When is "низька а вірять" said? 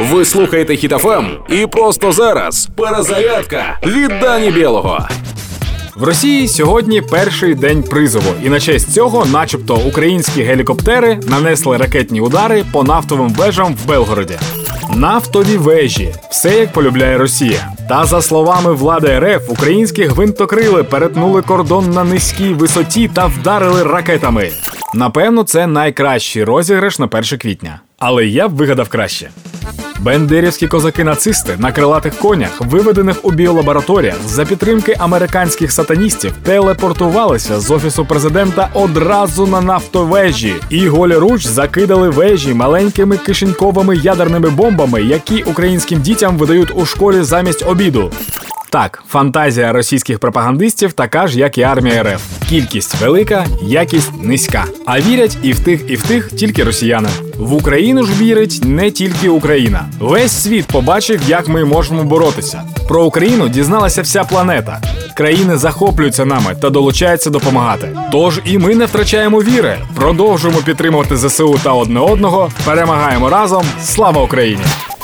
54.22-55.38